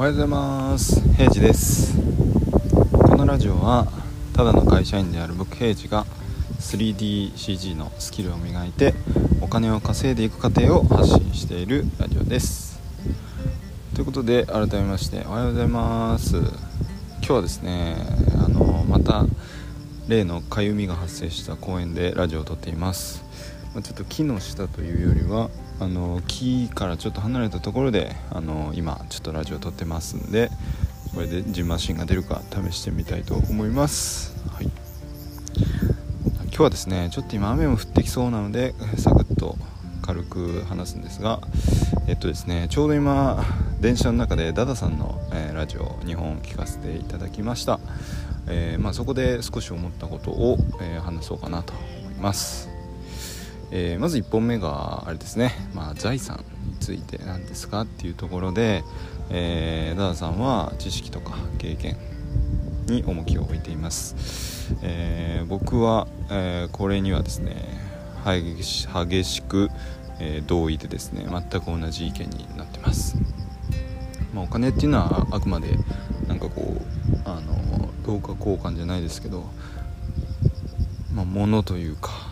[0.00, 0.98] おはようございます。
[1.14, 1.94] 平治です。
[2.90, 3.86] このラジオは
[4.32, 6.06] ただの会社員である僕平治が
[6.58, 8.94] 3DCG のスキルを磨いて
[9.42, 12.80] お金を稼いでいく過程を発信しているラジオです。
[13.94, 16.38] ということで改めましておはようございます。
[16.38, 16.46] 今
[17.20, 17.96] 日はですね
[18.42, 19.26] あのまた
[20.08, 23.22] 例のかゆみが発生した公園でラジオを撮っています。
[23.74, 30.50] まちょっと木の下というよりはあの木からちょっと離れたところであの今ちょっとラジオ撮ってますんで
[31.14, 34.70] これでジンマシンが出るか試してみたいと思います、はい、
[36.44, 39.56] 今日はですねちょっと今雨も降ってきそうなのでサクッと
[40.02, 41.40] 軽く話すんですが
[42.08, 43.44] えっとですねちょうど今
[43.80, 47.80] 電車の中でダダさんの、えー、ラジオ2本聞かせていただきました、
[48.48, 52.69] えー、まあ、そこで少し思ったことを、えー、話そうかなと思います。
[53.70, 58.82] えー、まず1本目があれですね、まあ、財産についてなんですかっていうところで、
[59.30, 61.96] えー、ダダさんは知識とか経験
[62.86, 67.54] に重きを置いています、えー、僕は、えこれにはですね
[68.24, 69.68] 激し激しく、
[70.18, 73.16] え同意でですね全く同じ意見になってます、
[74.34, 75.68] まあ、お金っていうのはあくまで
[76.26, 79.44] なんかこうあの等価交換じゃないですけど
[81.14, 82.29] まあ、物というか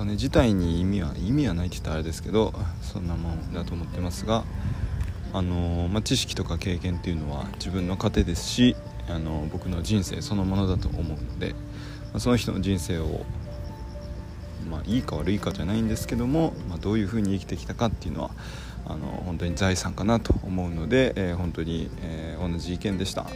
[0.00, 4.44] 金自体に意味は意味はないって言ったらあれですけどそんなもんだと思ってますが
[5.34, 8.76] あの、まあ、知識とか経験っていうのは自分の糧ですし
[9.10, 11.56] あの僕の人生そのものだと思うので、ま
[12.14, 13.26] あ、その人の人生を、
[14.70, 18.30] まあ、いいか悪いかじゃないんですけども、まあ、どういうふうに生きてきたかっていうのは
[18.86, 23.26] あの本当に財産かなと思うので、えー、本当に、えー、同じ意見でした。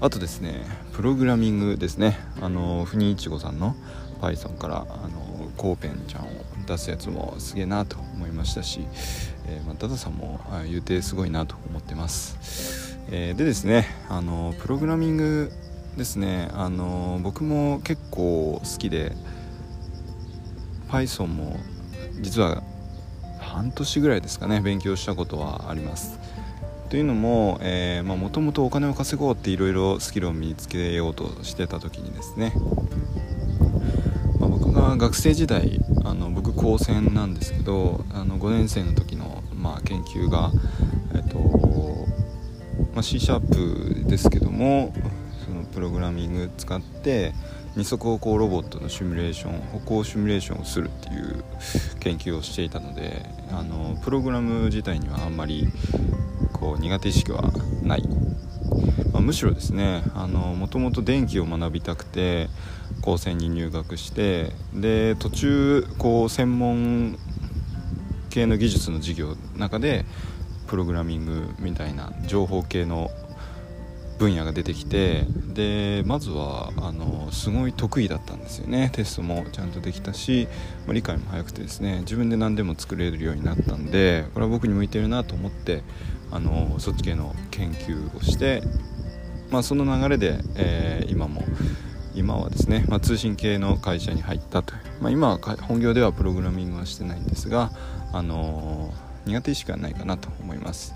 [0.00, 3.76] あとですねプログラミングですねあのふにいちごさんの
[4.20, 5.21] Python からあの
[5.56, 6.28] コーペンちゃんを
[6.66, 8.80] 出すやつもすげえなと思いましたし、
[9.46, 15.52] えー、まあ、ダダさんも言うてすごいなと思ってます、えー、でですねあのプログラミング
[15.96, 19.12] ですねあの僕も結構好きで
[20.88, 21.56] Python も
[22.20, 22.62] 実は
[23.40, 26.18] 半年ぐらいですかね勉強したことはあります。
[26.92, 27.58] というのも
[28.04, 32.52] もともとお金を稼ごうっていろいろスキルを身につけようとしてた時にですね
[35.02, 40.52] 学生時代あの僕高専なんですけどあの5年生の時の、まあ、研究が、
[41.12, 41.38] えっと
[42.94, 44.94] まあ、C シャープですけども
[45.44, 47.34] そのプログラミング使って
[47.74, 51.42] 二足歩行ロボットのシミュレーション歩行シミュレーションをするっていう
[51.98, 55.66] 研究をしていたのであのプログラム自体にはあんまり
[56.52, 57.42] こう苦手意識は
[57.82, 58.04] ない、
[59.22, 62.48] むしろですねもともと電気を学びたくて
[63.00, 67.18] 高専に入学してで途中こう専門
[68.30, 70.04] 系の技術の授業の中で
[70.66, 73.10] プログラミングみたいな情報系の
[74.18, 78.90] 分野が出てきてでまずはあのすごい得意だったんですよね。
[78.94, 80.46] テストもちゃんとできたし、
[80.86, 85.82] まあ、理解も早くてですね自分で何でも作れるようになったんでこれは僕に向いてるなと思って
[86.30, 88.62] あのそっち系の研究をして、
[89.52, 91.44] まあ、その流れで、えー、今も
[92.14, 97.70] 今はですね、まあ、通信系の会社に入ったと、まあ、今は本業ではプログラミングはしてないんですが、
[98.12, 100.94] あのー、苦手意識はないかなと思います。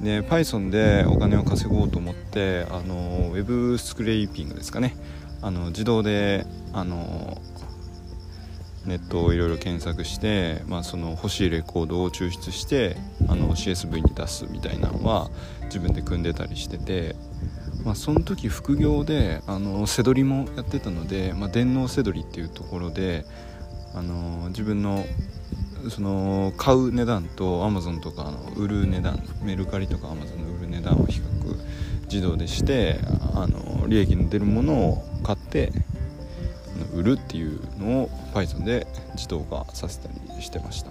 [0.00, 4.96] で Python でお金を稼ごうと思って、あのー、ウェブスクレイピングですかね。
[5.40, 7.40] あの自動で、あの
[8.86, 12.96] ネットをいろいろ検索して、まあ、その欲しいレコードを抽出して
[13.28, 15.30] あの CSV に出すみたいなのは
[15.64, 17.16] 自分で組んでたりしてて
[17.84, 23.24] まあ、その時副業であの背取りもやってたので、まあ、電脳背取りっていうところで
[23.94, 25.04] あの自分の
[25.90, 31.24] その買う値段とアマゾンとかの売る値段メルカリとかアマゾンの売る値段を比較
[32.04, 32.98] 自動でして
[33.34, 35.72] あの利益の出るものを買って
[36.94, 40.90] 売るっていうのを Python で自動化させたりしてました。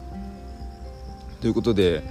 [1.42, 2.04] ということで、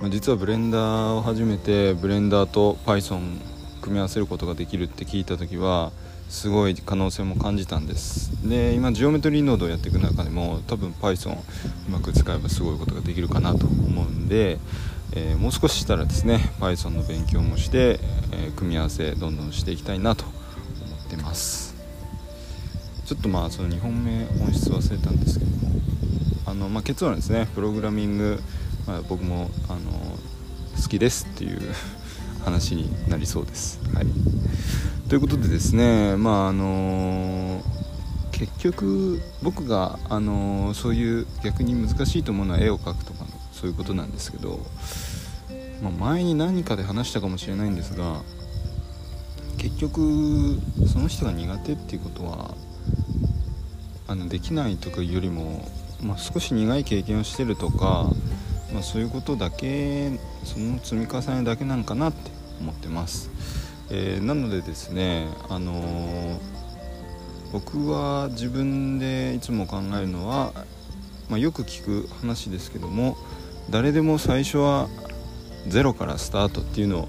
[0.00, 3.40] まあ、実はブレンダーを始めてブレンダーと Python
[3.86, 5.92] 組み合わせることができるって聞いた時は
[6.28, 8.48] すごい可能性も感じたんです。
[8.48, 14.58] で今ジオメトリーノードをやっていく中でも多分 Python うまく使えばすごいことができるかなと思うんで、
[15.14, 18.00] えー、もう少ししたらですね Python の勉強もして、
[18.32, 21.76] えー、組み合わせどんどんしていきたいなと思ってます。
[23.04, 25.80] ちょっとまあその2本目本質忘れたんですけども
[26.46, 27.48] あの、まあ、結論ですね。
[27.54, 28.40] プログラミング、
[28.88, 29.78] まあ、僕もあの
[30.82, 31.60] 好きですっていう
[32.46, 33.78] 話になりそうです。
[33.92, 34.06] はい、
[35.10, 37.62] ということでですねまああのー、
[38.30, 44.60] 結局僕が、あのー、そういう逆に難しいと思うのは絵を描くとかのそういうことなんですけど
[45.82, 48.22] まあ、前に何かで話したかもしれないんですが
[49.58, 52.54] 結局その人が苦手っていうことは
[54.06, 55.68] あのできないとかよりも、
[56.02, 58.08] まあ、少し苦い経験をしてるとか、
[58.72, 60.10] まあ、そういうことだけ
[60.44, 63.30] その積み重ねだけなんかなって思ってます、
[63.90, 66.38] えー、なのでですねあのー、
[67.52, 70.52] 僕は自分でいつも考えるのは、
[71.28, 73.16] まあ、よく聞く話ですけども
[73.70, 74.88] 誰でも最初は
[75.68, 77.08] ゼロからスタートっていうのを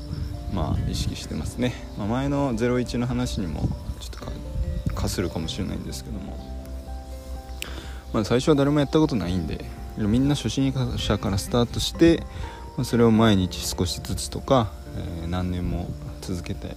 [0.53, 3.61] まあ意識してますね、まあ、前の01の話にも
[3.99, 6.57] ちょっとかするかもしれないんですけども。
[8.13, 9.65] まあ、最初は誰もやったことないんで
[9.97, 12.23] みんな初心者からスタートして、
[12.77, 15.87] まあ、それを毎日少しずつとか、えー、何年も
[16.21, 16.75] 続けて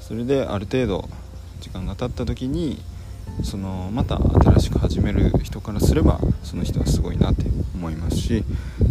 [0.00, 1.08] それである程度
[1.60, 2.78] 時間が経った時に
[3.42, 7.44] そのまた新しく始める人からすればその人はすごいなって
[7.74, 8.44] 思いますし、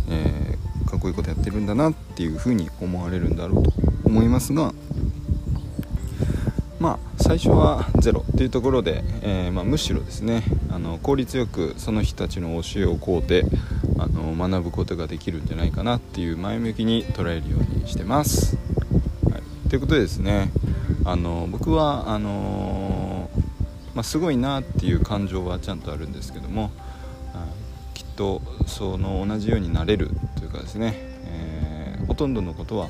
[0.09, 3.71] えー、かっこいいことやってるんだなっていうふうに思われるんだろうと
[4.05, 4.73] 思いますが
[6.79, 13.45] まあ最初はゼロっていうところで、えー、まあ、むしろですねあの効率よくその人たちの教えをこうて
[13.97, 18.57] あの学ぶことができるんじゃないかなっていう前向きに捉えるようにしてます。
[19.31, 20.51] はい、ということでですね。
[21.05, 23.29] あの僕はあの
[23.93, 26.71] まあ、すごいなっていう感情はちゃんとあるんですけども、
[27.93, 30.93] きっとその同じようになれるというかですね、
[31.25, 32.89] えー、ほとんどのことは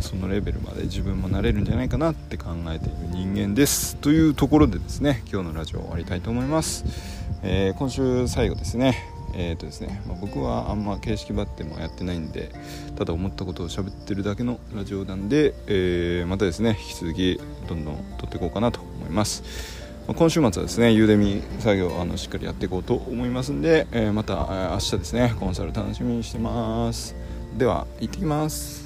[0.00, 3.96] そのレベルまで自分もなれるんじゃないかなって考えている人間です。
[3.96, 6.84] というところでですね今日のラジオ終わりたいと思います、
[7.42, 9.19] えー、今週最後ですね。
[9.48, 12.50] えーとですねまあ、僕はあんま形式ばってもやってないんで
[12.96, 19.42] ただ思ったことを喋ってるだけのラジオなんで、えー、またですね引き続きどんどん撮っていこうかなと思います、
[20.06, 27.14] まあ、今週末はですねゆうでみ作業あのしっかりやっていこうと思いますんで、えー、また明日ですねコンサル楽しみにしてます。
[27.56, 28.79] では行ってきます。